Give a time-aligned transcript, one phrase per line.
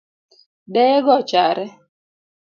[0.73, 1.65] Deye go ochare